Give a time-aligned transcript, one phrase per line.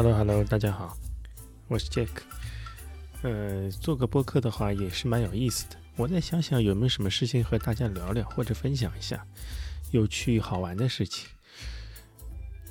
[0.00, 0.96] Hello，Hello，大家好，
[1.66, 2.06] 我是 Jack。
[3.22, 5.76] 呃，做个播客的话也是蛮有意思的。
[5.96, 9.26] 我再想想有没有什么事情和大家聊聊，或者分享一下
[9.90, 11.28] 有趣好玩的事情。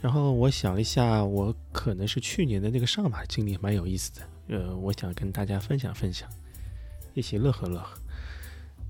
[0.01, 4.21] 然后我想了一下，我可能是去年的那个上马经历蛮有意思的。
[4.47, 6.29] 呃，我想跟大家分享分享，
[7.13, 7.99] 一起乐呵乐呵。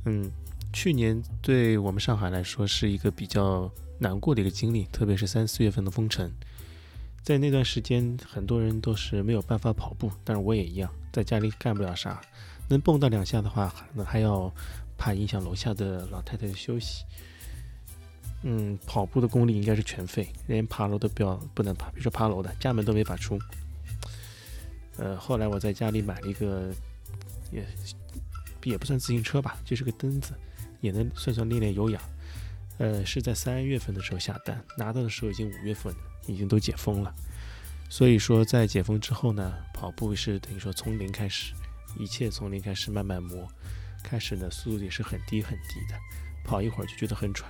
[0.06, 0.32] 嗯，
[0.72, 6.32] 去年对我们上海来说是一个比较难过的一个经历，特别是三四月份的封城。
[7.28, 12.22] 在那段时间，很多人都是没有办法跑步，但是我也一样，在家里干不了啥，
[12.70, 14.50] 能蹦跶两下的话，可能还要
[14.98, 17.04] 怕影响楼下的老太太的休息。
[18.44, 23.38] 嗯，跑步的功力应该是全废，连爬楼都不要不能爬，比如说爬楼的，家门都没法出。
[24.96, 26.72] 呃，后来我在家里买了一个，
[27.52, 27.68] 也
[28.64, 30.34] 也不算自行车吧，就是个蹬子，
[30.80, 32.02] 也能算算练练有氧。
[32.78, 36.00] 呃，是在三月份的时候下单，拿到的时候已经五月份了。
[36.28, 37.14] 已经都解封了，
[37.90, 41.54] 所以说在解封之后呢，跑步是等于说从零开始，
[41.98, 43.48] 一切从零开始慢慢磨，
[44.04, 45.98] 开始呢速度也是很低很低的，
[46.44, 47.50] 跑一会儿就觉得很喘，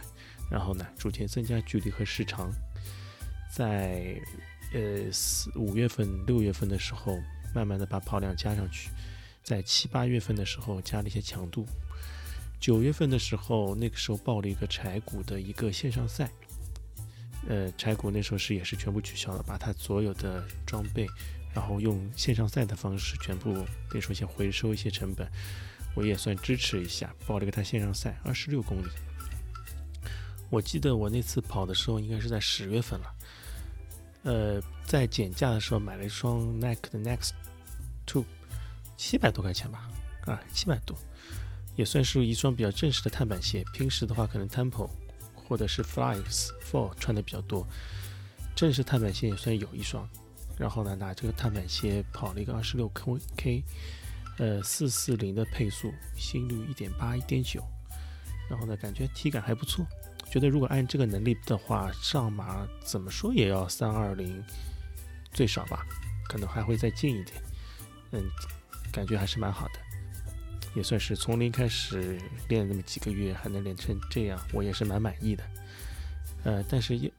[0.49, 2.51] 然后呢逐渐增加距离和时长，
[3.51, 4.15] 在
[4.73, 7.17] 呃四五月份六月份的时候，
[7.55, 8.89] 慢慢的把跑量加上去，
[9.43, 11.65] 在七八月份的时候加了一些强度，
[12.59, 16.29] 九月份的时候那个时候报了一个柴谷的一个线上赛。
[17.49, 21.07] 呃，柴谷那时候是也是全部取消了，把他所有的装备，
[21.53, 25.25] 然后用线上赛的方式全部，等于说先回收一些成本，
[25.95, 28.89] 我也算支持一下，报了个他线上赛，二十六公里。
[30.49, 33.15] 我记得我那次跑的时候应该是在十月份了，
[34.23, 37.31] 呃，在减价的时候买了一双 Nike 的 Next
[38.05, 38.25] Two，
[38.97, 39.89] 七百多块钱吧，
[40.25, 40.97] 啊，七百多，
[41.77, 43.63] 也算是一双比较正式的碳板鞋。
[43.73, 44.89] 平时的话可能 Temple。
[45.47, 47.65] 或者是 flys Four 穿的比较多，
[48.55, 50.07] 正式碳板鞋也算有一双。
[50.57, 53.63] 然后呢，拿这个碳板鞋跑了一个二十六 K K，
[54.39, 57.63] 呃，四四零的配速，心率一点八、一点九。
[58.49, 59.85] 然后呢，感觉体感还不错。
[60.31, 64.43] 觉得如果按这个能力的话，上马怎么说也要三二零
[65.31, 65.85] 最少吧，
[66.27, 67.41] 可能还会再近一点。
[68.11, 68.23] 嗯，
[68.91, 69.86] 感觉还是蛮好的。
[70.77, 75.43] 也算是从零开始练那么几个月，还能练成这样，我也是蛮满意的。
[76.43, 77.11] 呃，但是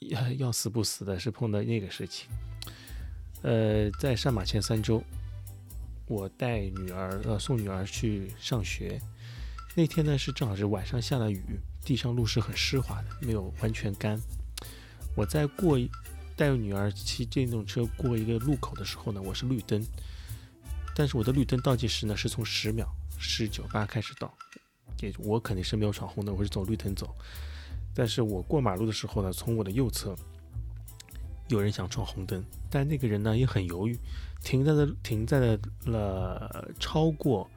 [0.00, 2.30] 要要死不死的是碰到那个事情。
[3.42, 5.04] 呃，在上马前三周，
[6.06, 8.98] 我带女儿呃送女儿去上学，
[9.74, 14.18] 那天呢是正好是晚上下了雨，地上路是很湿滑的，没有完全干。
[15.14, 15.78] 我在过
[16.36, 19.84] 带女儿骑电动车过一个路口的时候呢，我是绿灯。
[20.98, 24.34] 但是我的绿灯倒计时呢是从十秒十九八开始倒，
[25.00, 27.14] 也我肯定是没有闯红灯，我是走绿灯走。
[27.94, 30.16] 但是我过马路的时候呢，从我的右侧
[31.46, 33.96] 有人想闯红灯，但那个人呢也很犹豫，
[34.42, 37.48] 停在了停在了了超过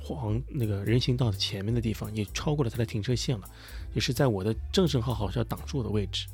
[0.00, 3.48] 黄那个人行道的前面的地方，也超过了他的停车线了，
[3.94, 6.26] 也是在我的正正好好要挡住我的位置。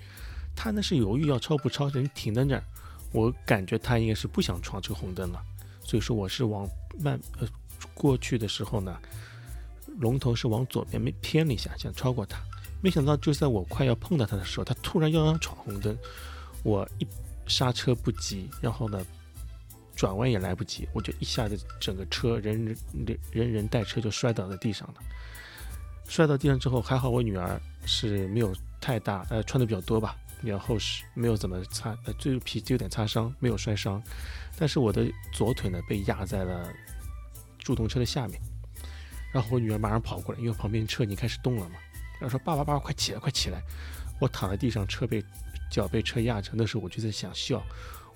[0.57, 2.65] 他呢是犹豫要超不超，人停在那儿，
[3.13, 5.45] 我感觉他应该是不想闯这个红灯了。
[5.85, 7.49] 所以说我是往慢呃
[7.95, 8.97] 过去的时候呢，
[9.99, 12.39] 龙头是往左边偏了一下，想超过他，
[12.81, 15.97] 没想到就在我快要碰到他的时候，他突然要要闯红灯，
[16.63, 17.07] 我一
[17.47, 19.05] 刹车不及，然后呢
[19.95, 24.95] 转弯也来不及，我就一下子整个车人人人人带车就摔倒在地上了。
[26.09, 30.17] 摔到地上之后还好我女儿是没有太大呃穿的比较多吧。
[30.41, 34.03] 比较厚实，没有怎么擦，呃，最皮有点擦伤，没有摔伤。
[34.63, 36.73] 但是我的左腿呢被压在了
[37.59, 38.41] 助动车的下面，
[39.33, 41.75] 然后我女儿马上跑过来，因为旁边车已经开始动了嘛，
[42.21, 43.61] 然后说：“爸爸，爸爸，快起来，快起来！”
[44.23, 45.21] 我躺在地上，车被
[45.69, 47.61] 脚被车压着，那时候我就在想笑，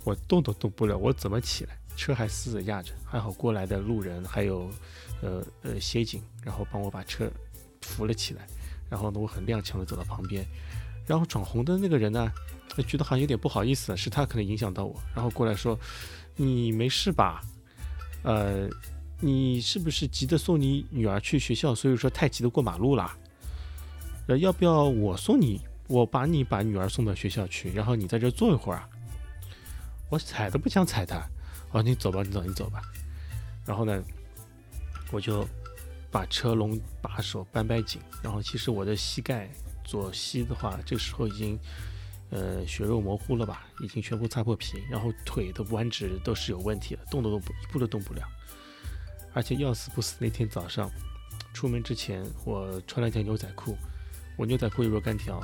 [0.05, 1.77] 我动都动不了，我怎么起来？
[1.97, 4.71] 车还死死压着，还好过来的路人还有
[5.23, 7.29] 呃呃协警，然后帮我把车
[7.81, 8.47] 扶了起来，
[8.89, 10.47] 然后呢，我很踉跄的走到旁边。
[11.09, 12.33] 然后闯红灯那个人呢，
[12.87, 15.79] 觉得好像有点不好意思，是他可能影响到我，然后过来说
[16.37, 17.43] ：“你没事吧？
[18.23, 18.69] 呃，
[19.21, 23.11] 你是不是急着送你女儿去学校，所以说太急着过马路了？
[24.29, 25.61] 呃，要不要我送你？
[25.89, 28.89] 我把你把女儿送到学校去，然后你在这坐一会儿啊？”
[30.11, 31.27] 我踩都不想踩他，
[31.73, 32.81] 哦，你走吧，你走，你走吧。
[33.65, 34.03] 然后呢，
[35.11, 35.47] 我就
[36.11, 39.51] 把车笼把手掰掰紧，然后其实我的膝盖。
[39.89, 41.57] 左膝的话，这时候已经，
[42.31, 48.23] 呃，血肉模糊了吧，已经全部擦破皮，然后腿的弯直都是有问题了，动都动不，一步都动不了。
[49.33, 50.91] 而且要死不死，那天早上
[51.55, 53.77] 出门之前，我穿了一条牛仔裤，
[54.37, 55.41] 我牛仔裤有若干条，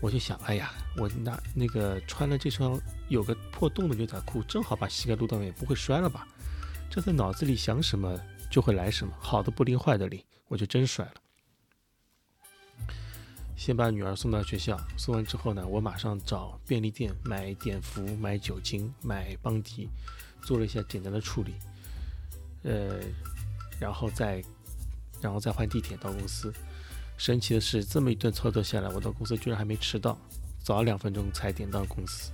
[0.00, 6.26] 我就想，哎呀，我拿那个穿了这双有个破洞的牛仔裤，正好把膝盖露到也不会摔了吧？
[6.90, 8.18] 这在脑子里想什么
[8.50, 11.14] 就会来什么，好的不灵，坏的灵，我就真摔了。
[13.60, 19.86] 先把女儿送到学校，送完之后呢，我马上找便利店买碘伏、买酒精、买邦迪，
[20.40, 21.52] 做了一下简单的处理，
[22.62, 23.00] 呃，
[23.78, 24.42] 然后再，
[25.20, 26.50] 然后再换地铁到公司。
[27.18, 30.18] 神奇的是，这么一顿操作下来，我到公司居然还没迟到，
[30.62, 32.32] 早了两分钟才点到公司。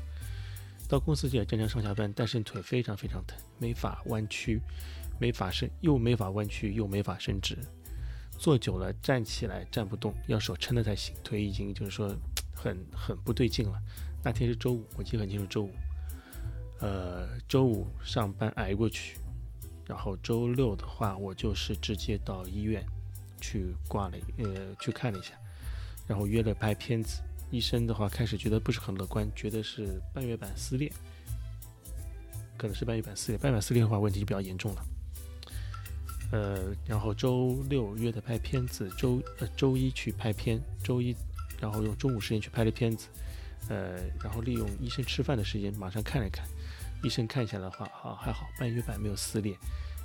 [0.88, 4.60] 到公司就也正常上下班，但是腿非常非常疼，没法弯曲，
[5.18, 7.58] 没法伸，又没法弯曲，又没法伸直。
[8.38, 11.14] 坐久了，站起来站不动，要手撑着才行。
[11.24, 12.14] 腿已经就是说
[12.54, 13.80] 很 很不对劲了。
[14.22, 15.70] 那天是周五，我记得很清楚，周五。
[16.80, 19.18] 呃，周五上班挨过去，
[19.86, 22.84] 然后周六的话，我就是直接到医院
[23.40, 25.32] 去挂了，呃，去看了一下，
[26.06, 27.22] 然后约了拍片子。
[27.50, 30.92] 医生的话开始觉得不是很乐观，觉得是半月板撕裂，
[32.58, 33.38] 可能是半月板撕裂。
[33.38, 34.84] 半月板撕裂的话，问题就比较严重了。
[36.32, 41.14] 呃，然后周六约他拍片子，周呃周一去拍片，周一
[41.60, 43.08] 然后用中午时间去拍的片子，
[43.68, 46.44] 呃，然后利用医生吃饭的时间马上看了看，
[47.04, 49.56] 医生看下的话，啊还好，半月板没有撕裂，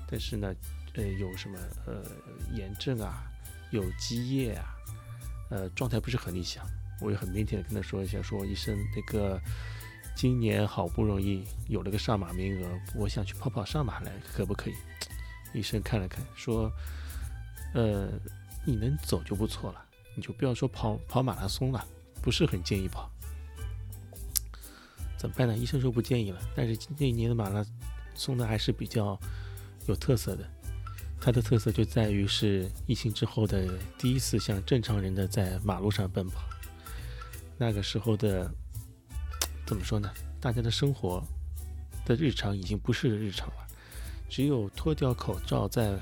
[0.09, 0.53] 但是呢，
[0.93, 1.57] 呃有什么
[1.87, 2.03] 呃
[2.53, 3.23] 炎症啊，
[3.71, 4.75] 有积液啊，
[5.49, 6.63] 呃状态不是很理想，
[7.01, 9.41] 我也很腼腆的跟他说一下，说医生那个
[10.15, 14.75] 今年好不容易有了个上马名额，我想去跑跑上马来，可不可以？
[15.53, 16.71] 医生看了看，说
[17.75, 18.09] ：“呃，
[18.65, 21.85] 你能走就不错了，你就不要说跑跑马拉松了，
[22.21, 23.11] 不是很建议跑。
[25.17, 25.57] 怎么办呢？
[25.57, 26.39] 医生说不建议了。
[26.55, 27.65] 但是那年的马拉
[28.15, 29.19] 松呢，还是比较
[29.87, 30.49] 有特色的。
[31.19, 36.41] 它的特色就在于是疫情之后的第一次像正常人的在马路上奔跑。
[37.57, 38.51] 那个时候的
[39.67, 40.11] 怎么说呢？
[40.39, 41.23] 大家的生活
[42.05, 43.67] 的日常已经不是日常了。”
[44.31, 45.99] 只有脱掉口罩，在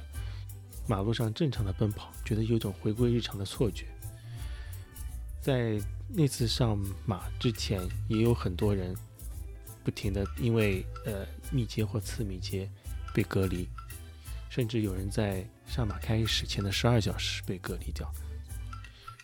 [0.87, 3.87] 马路上正常的奔跑，觉得有种回归日常的错觉。
[5.41, 6.77] 在那次上
[7.07, 8.95] 马之前，也有很多人
[9.83, 12.69] 不停的因为呃密接或次密接
[13.15, 13.67] 被隔离，
[14.47, 18.07] 甚至有人在上马开始前的十二小时被隔离掉。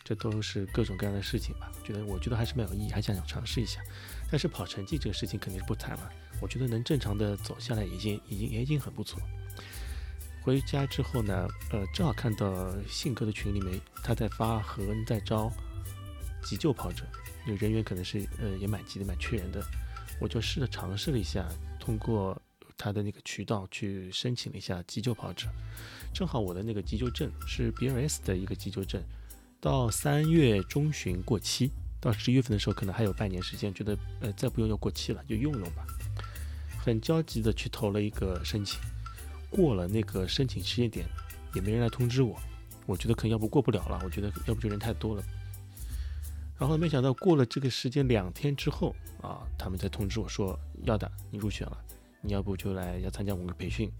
[0.02, 1.70] 这都是各种各样的事情吧？
[1.84, 3.80] 觉得我觉得还是蛮有意义，还想想尝试一下。
[4.32, 6.10] 但是跑成绩这个事情肯定是不谈了。
[6.40, 9.20] 我觉得能正常的走下来，已经已经也已经很不错。
[10.42, 15.52] 回家之后呢，呃，正好看到信哥的群里面他在发何恩在招
[16.42, 17.04] 急救跑者，
[17.46, 19.60] 有人员可能是呃也蛮急的，蛮缺人的。
[20.20, 21.48] 我就试着尝试了一下，
[21.80, 22.40] 通过
[22.78, 25.48] 他的那个渠道去申请了一下急救跑者。
[26.14, 29.02] 正好我的那个急救证是 BRS 的一个急救证，
[29.60, 35.84] 到三月中旬过期，到十一月份的时候可能还有半年时间，觉得呃再不用要过期了，就用用吧。
[36.86, 38.78] 很焦急的去投了一个申请，
[39.50, 41.04] 过了那个申请时间点，
[41.52, 42.38] 也没人来通知我。
[42.86, 45.22] 我觉得可能要不过不了了，我觉得要不就人太多了。
[46.56, 51.76] 然后没想到过了这个时间两天之后啊，他们才通知我说要的，你入选了，
[52.20, 53.90] 你要不就来要参加我们的培训。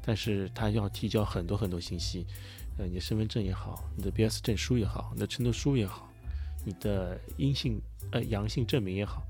[0.00, 2.24] 但是他要提交很多很多信息，
[2.78, 6.08] 呃，你的身份证也好，你的 BS 证书也好，你的承诺书也好，
[6.64, 9.24] 你的阴性呃阳性证明也好，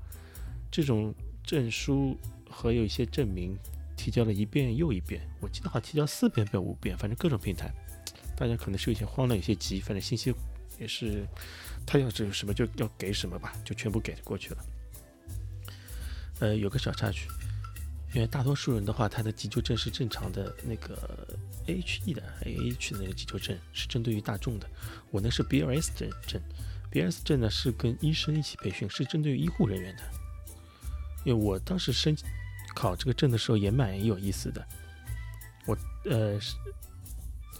[0.69, 1.11] 这种
[1.43, 2.15] 证书。
[2.49, 3.57] 和有一些证明
[3.95, 7.69] 提交了一遍又一遍，我记得好像提交四遍变五遍，反正各种平台，
[8.35, 10.33] 大家可能是有些慌了，有些急，反正信息
[10.79, 11.25] 也是
[11.85, 14.65] 他要是什么就要给什么吧，就全部给过去了。
[16.39, 17.27] 呃，有个小插曲，
[18.13, 21.37] 因为大多数人的话，他的急救证是正常的那个
[21.67, 24.69] AHE 的 A H 的那个急救证是针对于大众的，
[25.11, 26.41] 我那是 B R S 证证
[26.89, 30.03] ，B R S 证呢是跟医生一起培训，是针对于医护人员的，
[31.25, 32.25] 因为我当时申请。
[32.79, 34.65] 考这个证的时候也蛮有意思的，
[35.65, 36.39] 我呃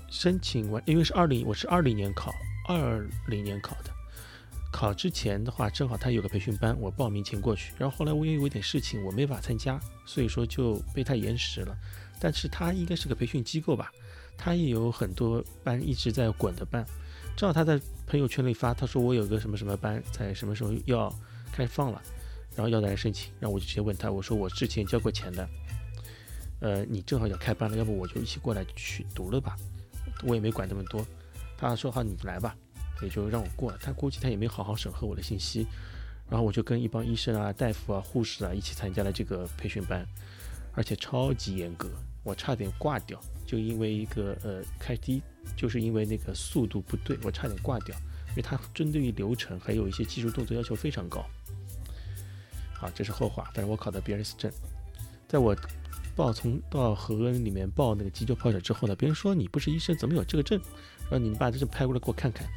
[0.09, 2.33] 申请完，因为是二零，我是二零年考，
[2.69, 3.91] 二零年考的。
[4.71, 7.73] 考之前的话，正好他有个培训班，我报名前过去。
[7.77, 11.77] 然后后来我因为有点事情，我没法参加，所以说就被他延时了。
[12.17, 13.91] 但是他应该是个培训机构吧，
[14.37, 16.85] 他也有很多班一直在滚的班。
[17.35, 21.13] 正好他在朋友圈里发，他说我有个什么什么班在什么时候要
[21.51, 22.01] 开放了。
[22.59, 25.49] 然后要来申请，然后我就直接问他，我说我之前交过钱的，
[26.59, 29.55] 呃，你正好要开班了，要不我就一起过来去读了吧，
[30.25, 31.07] 我也没管那么多。
[31.57, 32.53] 他说好，你来吧，
[33.01, 33.77] 也就让我过了。
[33.81, 35.65] 他估计他也没好好审核我的信息，
[36.29, 40.05] 然后我就跟一帮医生啊、大夫啊、护士啊一起参加了这个培训班，
[40.73, 41.89] 而且超级严格，
[42.25, 45.21] 我差点挂掉，就因为一个呃开低，
[45.55, 47.95] 就是因为那个速度不对，我差点挂掉。
[48.31, 51.25] 因为他针对于流程还有一些技术动作要求非常高。
[52.81, 54.51] 啊，这是后话，反正我考的 BLS 证，
[55.27, 55.55] 在我
[56.15, 60.59] 报从到和恩里面报那个急救跑者之后呢，别人说你不是医生，怎么有这个证？
[61.09, 62.47] 然后你把这证拍过来给我看看。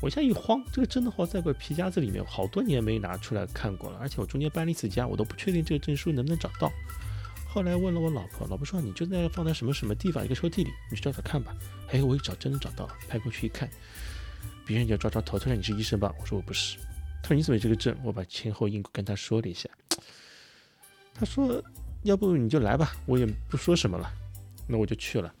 [0.00, 6.70] 我一下一慌，这个证的话在个皮夹子里面，好多年没拿出来看过了，而且我中间搬了一次家，我都不确定这个证书能不能找到。
[7.48, 11.54] 后来问了我老婆，老婆说你就在放在什么什么地方一个抽屉里，你去找找看吧。
[11.90, 13.70] 哎，我一找真的找到了，拍过去一看，
[14.66, 16.12] 别人就抓抓头，他说你是医生吧？
[16.20, 16.76] 我说我不是。
[17.24, 17.96] 他说你怎么有这个证？
[18.04, 19.66] 我把前后因果跟他说了一下。
[21.14, 21.64] 他说
[22.02, 24.12] 要不你就来吧，我也不说什么了。
[24.68, 25.34] 那我就去了。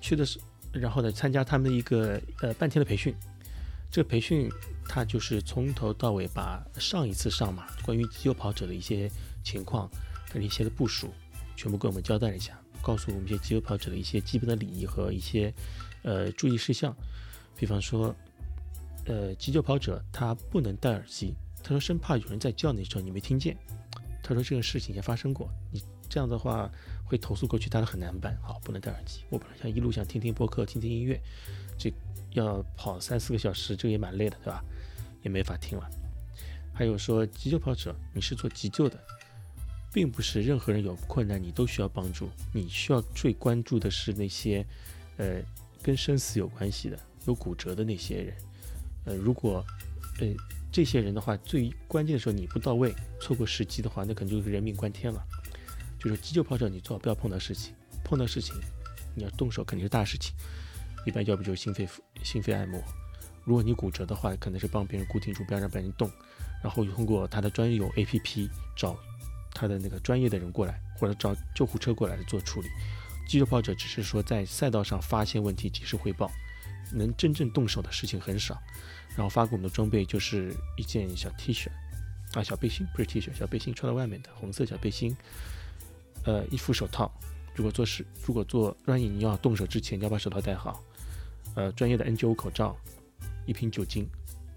[0.00, 0.38] 去的是。
[0.72, 3.12] 然后呢，参加他们的一个呃半天的培训，
[3.90, 4.48] 这个培训
[4.88, 9.10] 他就是从头到尾把上一次上马关于急救跑者的一些
[9.42, 9.90] 情况
[10.30, 11.12] 跟一些的部署，
[11.56, 15.52] 全部跟我们交代了一下，告诉我们一些急救跑者的一些基本的礼仪和一些
[16.02, 16.94] 呃注意事项。
[17.56, 18.14] 比方说，
[19.06, 23.56] 呃，急救跑者他不能戴耳机，他说生怕有人在叫你的时候你没听见。
[24.22, 26.70] 他说这个事情也发生过，你这样的话。
[27.08, 28.36] 会投诉过去，他都很难办。
[28.42, 29.20] 好，不能戴耳机。
[29.30, 31.20] 我本来想一路想听听播客，听听音乐，
[31.78, 31.88] 这
[32.32, 34.60] 要跑三四个小时，这个也蛮累的，对吧？
[35.22, 35.88] 也没法听了。
[36.74, 38.98] 还有说急救跑者，你是做急救的，
[39.92, 42.28] 并不是任何人有困难你都需要帮助。
[42.52, 44.66] 你需要最关注的是那些，
[45.18, 45.40] 呃，
[45.84, 46.98] 跟生死有关系的，
[47.28, 48.36] 有骨折的那些人。
[49.06, 49.64] 呃，如果，
[50.20, 50.26] 呃，
[50.70, 55.24] 这些人的话，最关键的时候你不到位，错过时机的话，那可能就是人命关天了。
[55.98, 58.54] 就是急救跑者，你最好不要碰到事情，碰到事情，
[59.14, 60.34] 你要动手肯定是大事情。
[61.06, 62.82] 一般要不就是心肺复心肺按摩，
[63.44, 66.10] 如果你骨折的话，可能是帮别人固定住，不要让别人动，
[66.62, 68.98] 然后通过他的专有 APP 找
[69.54, 72.68] 他的那个专业的人过来，或者找救护车过来做处理。
[73.28, 76.30] 急救跑者只是说在赛道上发现问题及时汇报，
[76.92, 78.60] 能真正动手的事情很少。
[79.16, 81.68] 然后发给我们的装备就是一件小 T 恤
[82.34, 85.16] 啊，小背心不是 T 恤，小背心穿在外面的红色小背心。
[86.24, 87.10] 呃，一副手套，
[87.54, 90.82] 如果做事，如果做专业，你要动手之前，你要把手套戴好。
[91.54, 92.76] 呃，专业的 N95 口罩，
[93.46, 94.06] 一瓶酒精，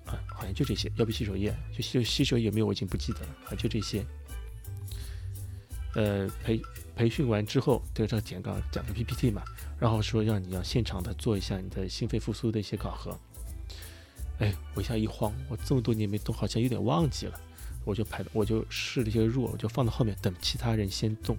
[0.06, 0.92] 啊，好像就这些。
[0.98, 4.06] 要不洗手液，就洗洗手液有没有，我已经不记得了，啊，就这些。
[5.96, 6.62] 呃，培
[6.96, 9.42] 培训完之后，对着讲刚讲个 PPT 嘛，
[9.80, 13.18] 然后说让你要现场的做一下你的心肺复苏的一些考核。
[14.40, 17.40] 哎，我一下一慌，我这么多年没动，好像有点忘记了，
[17.84, 21.38] 我就排，我就试了一些弱，我就放到后面等其他人先动。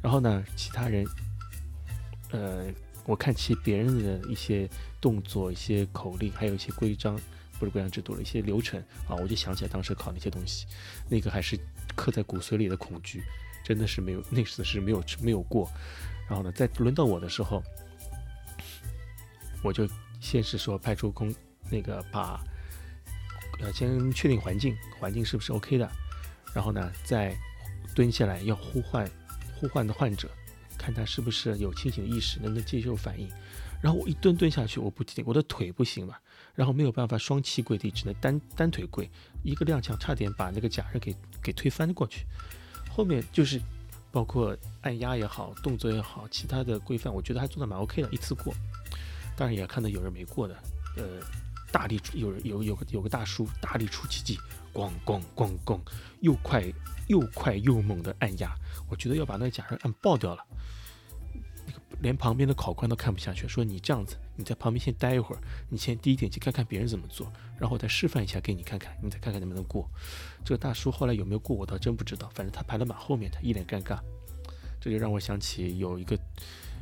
[0.00, 1.04] 然后呢，其他人，
[2.30, 2.66] 呃，
[3.04, 4.68] 我看其别人的一些
[5.00, 7.18] 动作、一些口令，还有一些规章，
[7.58, 10.66] 不是规章制度了一些流程啊，我就想起来当时考那些东西，
[11.08, 11.58] 那个还是
[11.96, 13.22] 刻在骨髓里的恐惧，
[13.64, 15.68] 真的是没有那次是没有没有过。
[16.28, 17.62] 然后呢，在轮到我的时候，
[19.62, 19.88] 我就
[20.20, 21.34] 先是说派出空
[21.70, 22.40] 那个把，
[23.60, 25.90] 呃，先确定环境，环境是不是 OK 的，
[26.54, 27.36] 然后呢，再
[27.94, 29.10] 蹲下来要呼唤。
[29.54, 30.28] 呼唤的患者，
[30.76, 33.30] 看他是不是有清醒意识，能不能接受反应。
[33.80, 36.18] 然后我一蹲蹲下去，我不停，我的腿不行了，
[36.52, 39.08] 然后没有办法双膝跪地，只能单单腿跪，
[39.44, 42.26] 一个踉跄，差点把那个假人给给推翻过去。
[42.90, 43.60] 后面就是
[44.12, 48.54] 包括按压也好，动作也好，其他的规范，我觉得还做的蛮 OK 的，一次过。
[49.34, 50.54] 当然也看到有人没过的，
[50.96, 51.04] 呃，
[51.72, 54.38] 大力出有人有有个有个大叔大力出奇迹，
[54.74, 55.80] 咣咣咣咣，
[56.20, 56.62] 又快
[57.08, 58.54] 又快又猛的按压。
[58.90, 60.44] 我觉得要把那个假人按爆掉了，
[62.02, 69.88] 连旁边的考官都看不下去，说你这样子，你在旁边先待一会儿，你先低一点去看看别人怎么做，然后我再示范一下给你看看，你再看看能不能过。
[70.44, 73.98] 这个大叔后来有没有过，我倒真不知道，反正他排的蛮后面的，一脸尴尬。
[74.80, 76.18] 这就让我想起有一个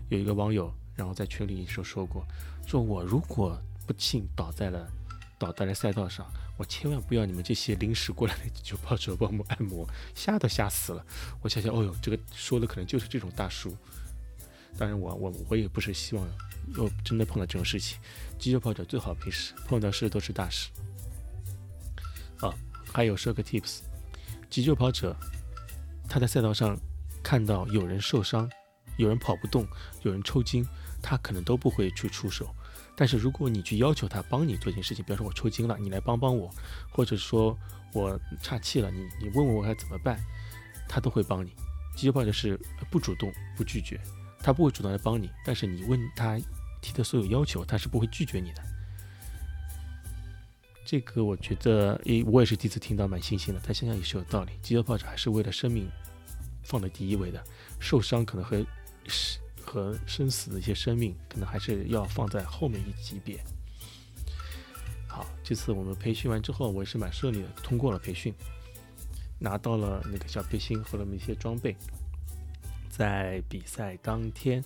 [0.09, 2.25] 有一个网友，然后在群里说说过，
[2.67, 4.91] 说我如果不幸倒在了
[5.39, 6.27] 倒在了赛道上。
[6.57, 11.03] 我千万不要你们这些临时过来的急救跑者帮我按摩，吓都吓死了。
[11.41, 13.75] 我想想，哦呦，这个说的可能就是这种大叔。
[14.79, 16.27] 当然，我我我也不是希望
[16.77, 17.99] 又真的碰到这种事情。
[18.39, 20.71] 急救跑者最好没事，碰到事都是大事。
[22.41, 22.55] 啊，
[22.91, 23.81] 还有说个 tips，
[24.49, 25.15] 急救跑者
[26.09, 26.79] 他在赛道上
[27.23, 28.51] 看到有人受伤，
[28.97, 29.67] 有人跑不动，
[30.03, 30.67] 有人抽筋，
[31.03, 32.49] 他可能都不会去出手。
[32.97, 36.51] 但是如果你去要求他帮你做一件事情，比方说我抽筋了，你来帮帮我，
[36.91, 37.59] 或者说
[37.93, 40.19] 我岔气了，你你问问我该怎么办，
[40.89, 41.53] 他都会帮你。
[41.97, 42.59] 急救跑者是
[42.91, 44.01] 不主动不拒绝，
[44.43, 46.39] 他不会主动来帮你，但是你问他
[46.81, 48.63] 提的所有要求，他是不会拒绝你的。
[50.85, 53.61] 这个我觉得，诶，我也是第一次听到，蛮新鲜的。
[53.61, 55.89] 他想想也是有道理，急救炮者还是为了生命
[56.65, 57.43] 放在第一位的，
[57.79, 58.65] 受伤可能和。
[59.63, 63.41] 和生死的一些生命，可能还是要放在后面一级别。
[65.07, 68.35] 好，这次我们培训完之后，我也是蛮顺利的，通过了培训，
[69.39, 71.77] 拿到了那个小背心和那么一些装备。
[72.91, 74.63] 在比赛当天，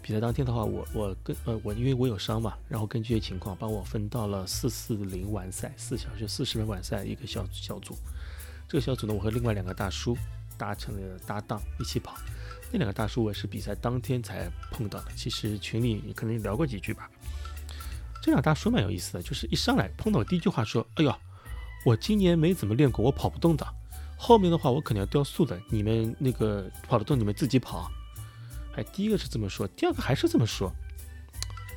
[0.00, 7.96] 比赛当天的话，我我跟呃我因为我有伤嘛，然后根据情况帮我分到了四四零完赛，四小时四十分完赛一个小小组。
[8.68, 10.16] 这个小组呢，我和另外两个大叔
[10.56, 12.14] 搭成了搭档一起跑。
[12.70, 17.10] 那两个大叔我是比赛当天才碰到的，其实群里可能聊过几句吧。
[18.22, 21.14] 这两大叔蛮有意思的，就是一上来碰到我第一句话说：“哎呦，
[21.84, 23.66] 我今年没怎么练过，我跑不动的。
[24.24, 27.90] 后面的话我肯定要掉速的，你们那个跑得动你们自己跑。”
[28.76, 30.72] 哎，第一个是这么说，第二个还是这么说，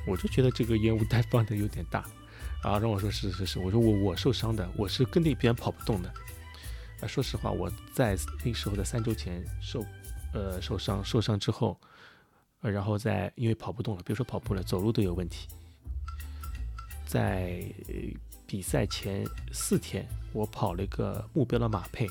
[0.06, 2.04] 我就觉得这个烟雾弹放的有点大，
[2.62, 6.08] 然后让我说是是是，我说我我受伤的，我是跟那边跑不动的。
[7.00, 9.84] 啊，说实话，我在那时候的三周前受
[10.32, 11.76] 呃受伤，受伤之后，
[12.60, 15.48] 呃然后在因为跑不动了，比如说跑步了，走路都有问题。
[17.04, 17.62] 在
[18.46, 22.08] 比赛前四天，我跑了一个目标的马配，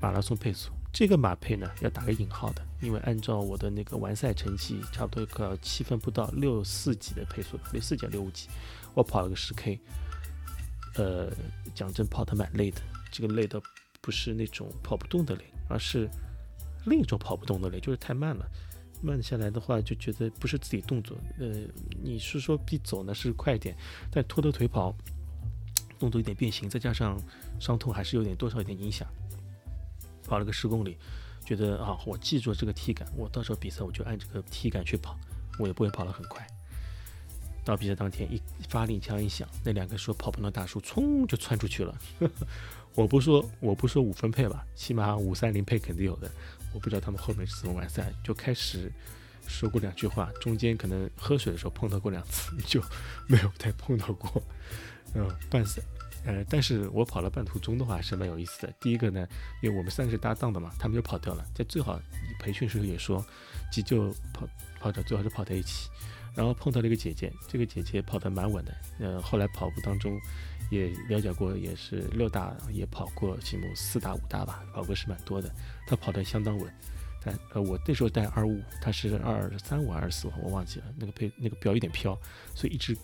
[0.00, 0.70] 马拉松配速。
[0.92, 8.48] 这个马配呢，要打个引号的，因为按照我的那个完赛成绩，差不多个七分不到，六四几的配速，六四几六五几，
[8.94, 9.78] 我跑了个十 K。
[10.94, 11.30] 呃，
[11.74, 12.80] 讲真，跑的蛮累的。
[13.12, 13.60] 这个累的
[14.00, 16.08] 不是那种跑不动的累，而是
[16.86, 18.46] 另一种跑不动的累，就是太慢了。
[19.02, 21.18] 慢下来的话，就觉得不是自己动作。
[21.38, 21.52] 呃，
[22.02, 23.76] 你是说比走呢是快一点，
[24.10, 24.96] 但拖着腿跑，
[25.98, 27.20] 动作有点变形，再加上
[27.60, 29.06] 伤痛，还是有点多少有点影响。
[30.26, 30.98] 跑了个十公里，
[31.44, 35.16] 觉得啊，我记住这个体感，我到时候比赛我就按这个体感去跑，
[35.58, 36.46] 我也不会跑得很快。
[37.64, 41.98] 到比赛当天，一发令枪一响，那两个说跑不动的大叔冲就窜出去了。
[42.94, 46.30] 我不说，我不说五分配吧，起码五三零配肯定有的。
[46.72, 48.92] 我不知道他们后面是怎么完赛，就开始
[49.48, 52.80] 说过两句话，中间可能喝水的时候碰到过两次， 就
[53.26, 54.42] 没有再碰到过。
[55.14, 55.82] 嗯，半赛，
[56.26, 58.72] 呃，但是我跑了半途中的话是蛮有意思的。
[58.80, 59.26] 第一个呢，
[59.62, 61.44] 因为我们三个是搭档的嘛，他们就跑掉了。
[61.54, 62.00] 在最好
[62.40, 63.24] 培训时候也说，
[63.70, 64.46] 急救跑
[64.80, 65.88] 跑者最好是跑在一起。
[66.34, 68.74] 然后碰到了一个姐姐，这个姐姐跑得蛮稳的。
[68.98, 70.20] 呃，后来跑步当中
[70.70, 75.50] 也了解过，也是六大也跑过，起码四大五大吧，跑过是蛮多的。
[75.86, 76.70] 她跑得相当稳。
[77.24, 82.14] 但呃，我那时候带二五五，她是二三五二四，我忘记了，那个配那个表有点飘，
[82.54, 82.94] 所以一直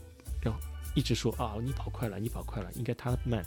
[0.45, 0.53] 要
[0.95, 3.45] 一直说啊，你跑快了，你跑快了，应该他慢。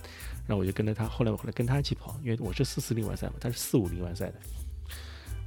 [0.47, 4.35] 然后我就跟着他，后来我后来跟他一起跑，因为我是四四零完赛嘛，他是四五零完赛的。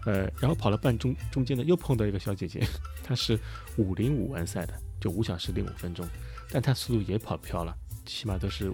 [0.07, 2.65] 呃，然后跑了半中中间呢，又碰到一个小姐姐，
[3.05, 3.39] 她是
[3.77, 6.07] 五零五完赛的，就五小时零五分钟，
[6.51, 8.73] 但她速度也跑飘了，起码都是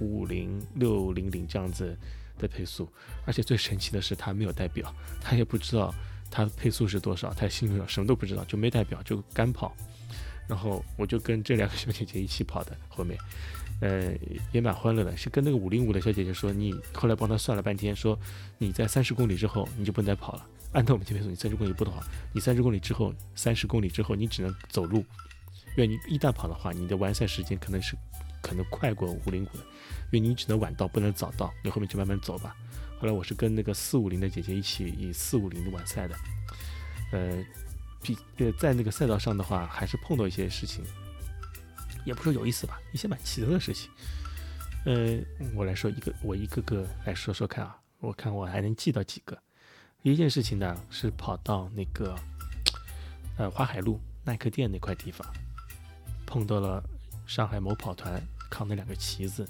[0.00, 1.96] 五零六零零这样子
[2.38, 2.88] 的配速，
[3.26, 5.94] 而且最神奇的是她没有带表，她也不知道
[6.30, 9.76] 她配速是多少，她心里什么都不知道，就没带表就干跑，
[10.48, 13.18] 然后我就跟这两个小姐姐一起跑的后面，
[13.80, 14.12] 呃，
[14.52, 18.18] 也蛮欢乐的，是跟那个五零五的小姐姐说，你后来帮她算了半天，说
[18.58, 20.46] 你在三十公里之后你就不能再跑了。
[20.72, 27.96] 按照我们这边说，你三十公里不的话，你三十公里之后，三十公里之后你只能走路，因为你一旦跑的话，你的完赛时间可能是
[28.42, 29.64] 可能快过五零五的，
[30.10, 32.54] 因为你只能晚到，不能早到，你后面就慢慢走吧。
[32.98, 36.14] 后来我是跟那个四五零的姐姐一起以四五零的完赛的，
[37.12, 37.44] 呃，
[38.06, 40.84] 比呃在那个赛道上的话，还是碰到一些事情，
[42.04, 43.90] 也不说有意思吧，一些蛮奇特的事情。
[44.84, 45.18] 呃，
[45.56, 49.36] 我来说一个，我一个个来说说看啊，我看我还能记到几个。
[50.00, 52.14] 第一件事情呢，是跑到那个，
[53.36, 55.26] 呃，花海路耐克店那块地方，
[56.24, 56.80] 碰到了
[57.26, 59.44] 上海某跑团扛的两个旗子，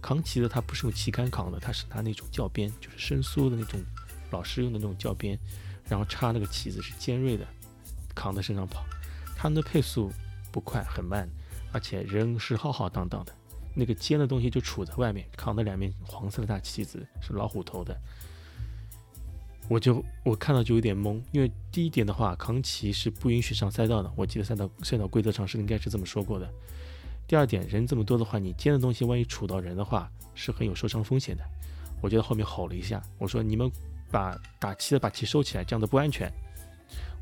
[0.00, 3.80] 扛旗子他不是用旗杆扛的，他是拿那种教鞭，就是伸缩的那种
[4.30, 5.36] 老师用的那种教鞭，
[5.88, 7.44] 然后插那个旗子是尖锐的，
[8.18, 8.84] 扛在身上跑，
[9.36, 10.10] 他们的配速
[10.50, 11.28] 不快，很慢，
[11.72, 13.32] 而且人是浩浩荡荡的，
[13.76, 17.96] 那个尖的东西就杵在外面，扛的两面黄色的大旗子是老虎头的。
[19.68, 24.10] 我就我看到就有点懵，因为第一点的话，扛旗是不允许上赛道的。
[24.16, 26.50] 我记得赛道赛道规则上是应该是这么说过的。
[27.28, 31.44] 第二点，人这么多的话，你尖的东西万一杵到人的话，是很有受伤风险的。
[32.00, 33.70] 我就在后面吼了一下，我说：“你们
[34.10, 36.32] 把打旗的把旗收起来，这样子不安全。”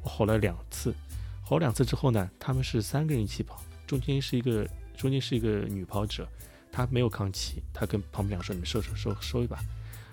[0.06, 0.94] 吼了两次，
[1.42, 4.66] 吼两次之后呢，他们是三个人一起跑，中间是一个
[4.96, 6.26] 中间是一个女跑者，
[6.72, 9.58] 她没有扛旗，她跟旁边两个说：“你们收收收收一把。”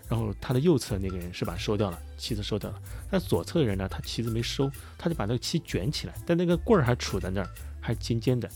[0.10, 2.79] 然后他的右侧那个人是把收掉了，旗子收掉了。
[3.10, 8.47] 但左侧的人呢，他旗子没收，他就把那个旗卷起来，但那个棍儿还杵在那儿，还尖尖的。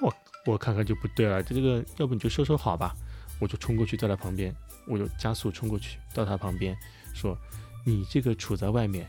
[0.00, 0.12] 我
[0.44, 2.94] 我看看就不对了，这这个要不你就收收好吧。
[3.38, 4.54] 我就冲过去，在他旁边，
[4.86, 6.76] 我就加速冲过去，到他旁边
[7.14, 7.38] 说
[7.86, 9.08] ：“你这个杵在外面，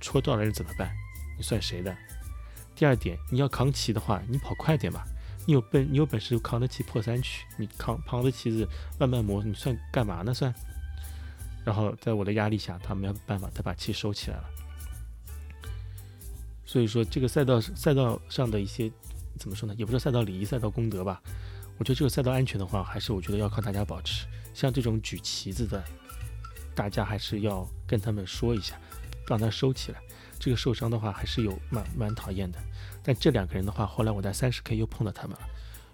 [0.00, 0.90] 戳到了人怎么办？
[1.36, 1.96] 你算谁的？
[2.74, 5.04] 第二点，你要扛旗的话，你跑快点吧。”
[5.46, 10.34] 你有本你有本事就扛得起破三区，你扛扛得起子慢慢磨，你算干嘛呢？
[10.34, 10.54] 算。
[11.64, 14.44] 然后在我的压力下，他没有办法，他把气收起来了。
[16.64, 18.92] 所以说，这个赛道赛道上的一些
[19.38, 19.74] 怎么说呢？
[19.78, 21.20] 也不是赛道礼仪、赛道功德吧。
[21.78, 24.26] 我觉得这个赛道安全的话，还是我觉得要靠大家保持。
[24.54, 25.82] 像这种举旗子的，
[26.74, 28.78] 大家还是要跟他们说一下，
[29.30, 30.00] 让他收起来。
[30.38, 32.58] 这个受伤的话，还是有蛮蛮讨厌的。
[33.02, 35.42] 但这两个人的话，后来我在三十 K 又碰到他们了，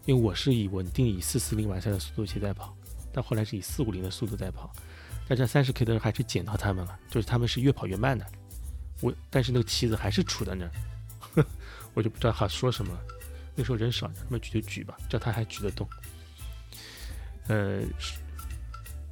[0.05, 2.77] 因为我是以稳定以四四零完赛的速度去在跑，
[3.13, 4.73] 但后来是以四五零的速度在跑。
[5.29, 8.25] 但这三十 K 的人还是捡到他们了，就是他们是越跑越慢的。
[9.01, 11.45] 我但是那个旗子还是杵在那儿，
[11.93, 12.97] 我就不知道他说什么。
[13.57, 15.89] 那时候人少，他们举就举吧，叫他还举得动。
[17.49, 17.83] 呃，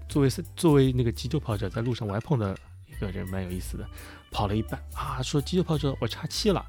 [0.08, 2.54] 作为作为那个急救跑者，在路上我还碰到
[2.94, 3.86] 一个人蛮有意思的，
[4.30, 6.64] 跑了一半啊，说急救跑者我岔气了。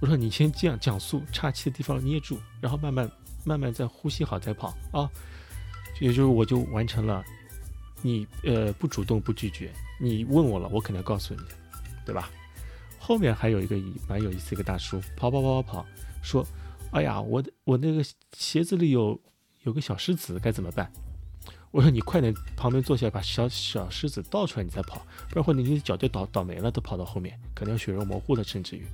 [0.00, 3.10] 我说你先这样降速，岔气的地方捏住，然后慢慢
[3.44, 5.08] 慢慢再呼吸好再跑啊。
[6.00, 7.24] 也就是我就完成了。
[8.02, 11.40] 你呃不主动不拒绝，你问我了，我肯定要告诉你，
[12.04, 12.28] 对吧？
[12.98, 15.86] 后面还有一个蛮有意思一个大叔，跑跑跑跑跑，
[16.22, 16.46] 说，
[16.90, 18.04] 哎呀，我的我那个
[18.36, 19.18] 鞋子里有
[19.62, 20.92] 有个小狮子，该怎么办？
[21.74, 28.86] 我说你快点旁边坐下，把小小狮子倒出来，你再跑，不然会你的脚就倒倒霉了，都跑到后面，可能要血肉模糊了，甚至于。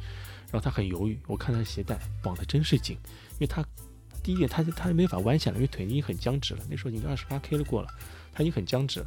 [0.51, 2.97] 然后他很犹豫，我看他鞋带绑的真是紧，
[3.33, 3.63] 因为他
[4.23, 7.89] 第一点他他没法弯下来，因为腿已经很僵直了，那时候已经二十八 K 了过了。
[8.33, 9.07] 他已经很僵直了，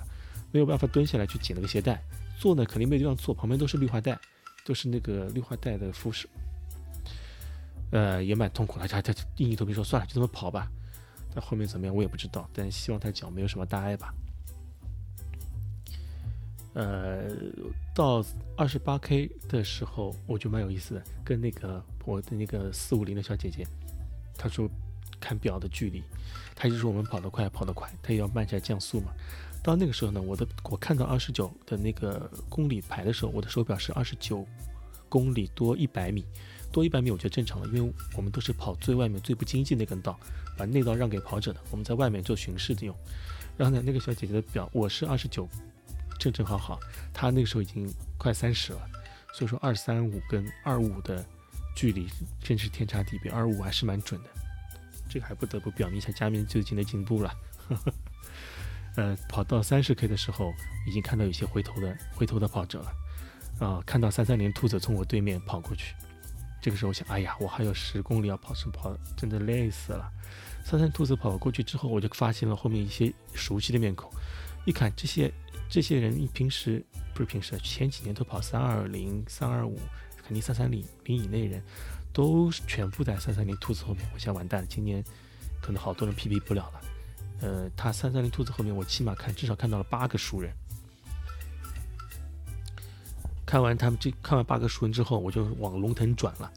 [0.51, 1.99] 没有办法蹲下来去解那个鞋带，
[2.37, 4.15] 坐呢肯定没地方坐，旁边都是绿化带，
[4.63, 6.29] 都是那个绿化带的扶手，
[7.89, 8.87] 呃，也蛮痛苦的。
[8.87, 10.71] 他他硬着头皮说算了，就这么跑吧。
[11.33, 14.13] 但后面怎么样我也不知道，但希望他脚没有什么大碍吧。
[16.73, 17.29] 呃，
[17.95, 18.23] 到
[18.57, 23.65] 二十八 K 的时候，我就蛮有意思的，跟那个我的那个四五零的小姐姐，
[24.37, 24.69] 她说。
[25.19, 26.03] 看表的距离，
[26.53, 29.13] 她就说我们跑得快，跑得快，她也要慢下降速嘛。
[29.63, 34.45] 到那个时候呢，我的我看到二十九的那个公里牌的时候，我的手表是二十九
[35.07, 36.25] 公里多一百米，
[36.73, 40.19] 多一百米我觉得正常了，因为我们都是跑最外面最不经济那根道，
[40.57, 42.93] 把内道让给跑者的，我们在外面做巡视的用。
[43.55, 45.47] 然后呢，那个小姐姐的表我是二十九，
[46.19, 46.79] 正正好好，
[47.13, 48.81] 她那个时候已经快三十了，
[49.35, 51.23] 所以说二三五跟二五的
[51.75, 52.09] 距离
[52.41, 54.29] 真是天差地别，二五还是蛮准的。
[55.07, 57.31] 这个还不得不表明一下佳明最近的进步了。
[58.97, 60.51] 呃，跑到三十 K 的时候，
[60.87, 62.91] 已经看到有些回头的回头的跑者了。
[63.59, 65.93] 啊，看到三三零兔子从我对面跑过去，
[66.63, 70.09] 这个时候我想，哎呀，我还有十公里要跑，是跑真的累死了。
[70.63, 74.09] 三三兔子跑过去之后，我就发现了后面一些熟悉的面孔。
[74.63, 75.29] 一看这些
[75.69, 76.81] 这些人，平时
[77.13, 79.77] 不是平时，前几年都跑三二零、三二五，
[80.23, 81.61] 肯定三三零零以内人。
[82.13, 85.03] 都全部在三三零兔子后面，我想完蛋了，今年
[85.61, 86.81] 可能好多人 PB 不了了。
[87.41, 90.49] 呃，他三三零兔子后面，我起码看至少看到了八个熟人。
[93.53, 96.51] 看完他们这看完八个熟人之后，我就往龙腾转了。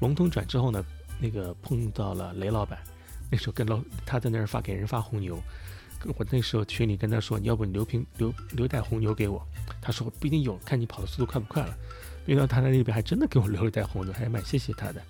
[0.00, 0.84] 龙腾转之后呢，
[1.20, 2.76] 那个碰到了雷老板，
[3.30, 5.40] 那时候跟老他在那儿发给人发红牛，
[6.16, 9.40] 我那时候群里跟他说，你要不你留瓶留留袋红牛给我，
[9.80, 11.72] 他说不一定有，看你跑的速度快不快了。
[12.26, 15.02] 没想到他在那边还真的给我留了袋红牛，还蛮谢谢他的。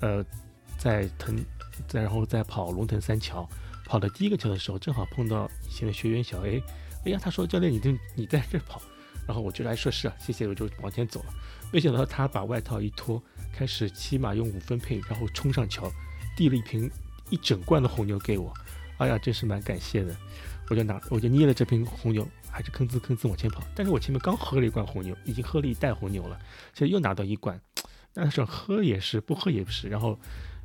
[0.00, 0.24] 呃，
[0.78, 1.36] 在腾，
[1.86, 3.46] 再然后再跑龙腾三桥，
[3.84, 6.62] 跑到第一个桥的时候，正好碰到以前的学员小 A。
[7.04, 8.80] 哎呀，他说教练，你这你在这跑，
[9.26, 11.34] 然后我就来说是啊，谢谢，我就往前走了。
[11.72, 15.90] 没想到他把外套一脱，开始起码用五分配，然后冲上桥，
[16.36, 16.90] 递了一瓶
[17.30, 18.52] 一整罐的红牛给我。
[18.98, 20.16] 哎呀，真是蛮感谢的。
[20.68, 22.26] 我就拿，我就捏了这瓶红牛。
[22.48, 26.38] 还是吭哧吭哧往前跑，但是我前面刚喝了一罐红牛，已经喝了一袋红牛了，
[26.72, 27.60] 现在又拿到一罐，
[28.14, 29.90] 但是喝也是，不喝也不是。
[29.90, 30.18] 然后，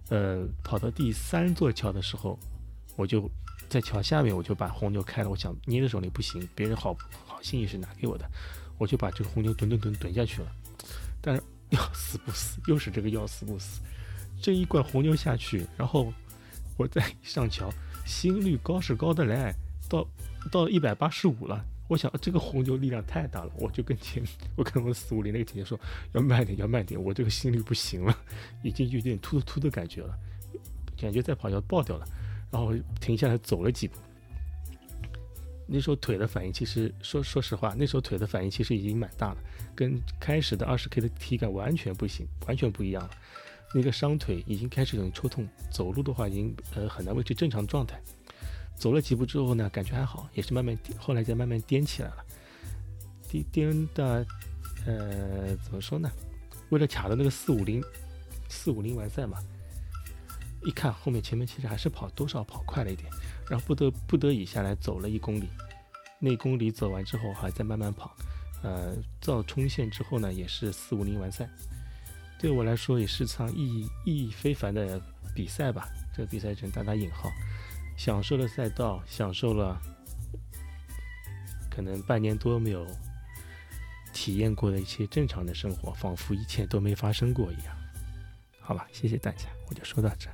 [0.08, 2.39] 呃，跑到第三座桥的时候，
[2.95, 3.30] 我就
[3.71, 5.29] 在桥下面，我就把红牛开了。
[5.29, 6.93] 我想捏的手里不行，别人好
[7.25, 8.29] 好心意是拿给我的，
[8.77, 10.51] 我就把这个红牛吨吨吨吨下去了。
[11.21, 13.79] 但是 要死不死，又是这个要死不死。
[14.41, 16.13] 这一罐红牛下去，然后
[16.75, 17.71] 我再上桥，
[18.05, 19.55] 心率高是高的来，
[19.88, 20.05] 到
[20.51, 21.63] 到一百八十五了。
[21.88, 24.21] 我想这个红牛力量太大了，我就跟前
[24.57, 25.79] 我跟我们四五零那个姐姐说
[26.12, 28.17] 要慢点，要慢点，我这个心率不行了，
[28.63, 30.13] 已经有点突突突的感觉了，
[30.99, 32.05] 感觉再跑要爆掉了，
[32.51, 33.97] 然后停下来走了几步。
[35.65, 39.37] 那时候腿的反应其实说说实话，那时候腿的反应其实已经蛮大了，
[39.73, 43.11] 跟开始的二十 K 的体感完全不行，完全不一样了。
[43.73, 47.97] 那个伤腿已经开始有抽痛，走路的话已经呃很难维持正常状态。
[48.75, 52.25] 走了几步之后呢，感觉还好，也是慢慢后来再慢慢颠起来了，
[53.29, 54.25] 颠颠的，
[54.85, 56.11] 呃，怎么说呢？
[56.69, 57.81] 为了卡的那个四五零，
[58.49, 59.37] 四五零完赛嘛，
[60.63, 63.12] 一看后面前面其实还是跑多少跑快了一点，
[63.50, 65.50] 然后不得不得已下来走了一公里，
[66.19, 68.15] 那公里走完之后还在慢慢跑，
[68.62, 71.50] 呃，到冲线之后呢也是四五零完赛，
[72.39, 75.02] 对我来说也是场意义意义非凡的
[75.34, 77.32] 比赛吧，这个比赛只能打打引号，
[77.97, 79.82] 享受了赛道，享受了
[81.69, 82.86] 可能半年多没有
[84.13, 87.76] 体验过的一些正常的生活，仿佛一切都没发生过一样。
[88.60, 90.30] 好吧，谢谢大家，我就说到这。